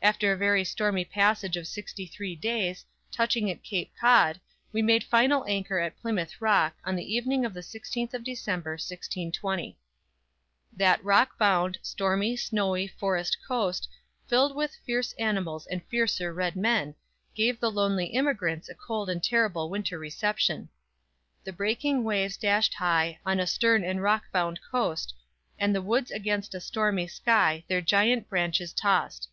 After 0.00 0.30
a 0.30 0.36
very 0.36 0.62
stormy 0.62 1.04
passage 1.04 1.56
of 1.56 1.66
sixty 1.66 2.06
three 2.06 2.36
days, 2.36 2.84
touching 3.10 3.50
at 3.50 3.64
Cape 3.64 3.90
Cod, 4.00 4.40
we 4.72 4.80
made 4.80 5.02
final 5.02 5.44
anchor 5.48 5.80
at 5.80 6.00
Plymouth 6.00 6.40
Rock, 6.40 6.76
on 6.84 6.94
the 6.94 7.12
evening 7.12 7.44
of 7.44 7.52
the 7.52 7.62
16th 7.62 8.14
of 8.14 8.22
December, 8.22 8.74
1620. 8.74 9.76
That 10.72 11.02
rock 11.02 11.36
bound, 11.36 11.78
stormy, 11.82 12.36
snowy, 12.36 12.86
forest 12.86 13.38
coast, 13.44 13.88
filled 14.28 14.54
with 14.54 14.76
fierce 14.86 15.12
animals 15.14 15.66
and 15.66 15.84
fiercer 15.86 16.32
red 16.32 16.54
men, 16.54 16.94
gave 17.34 17.58
the 17.58 17.68
lonely 17.72 18.14
emigrants 18.14 18.68
a 18.68 18.74
cold 18.76 19.10
and 19.10 19.20
terrible 19.20 19.68
winter 19.68 19.98
reception. 19.98 20.68
_"The 21.42 21.52
breaking 21.52 22.04
waves 22.04 22.36
dashed 22.36 22.74
high 22.74 23.18
On 23.26 23.40
a 23.40 23.48
stern 23.48 23.82
and 23.82 24.00
rock 24.00 24.26
bound 24.32 24.60
coast, 24.70 25.12
And 25.58 25.74
the 25.74 25.82
woods 25.82 26.12
against 26.12 26.54
a 26.54 26.60
stormy 26.60 27.08
sky 27.08 27.64
Their 27.66 27.80
giant 27.80 28.28
branches 28.28 28.72
tossed. 28.72 29.28